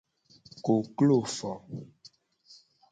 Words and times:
Koklo 0.65 1.17
fo. 1.35 1.53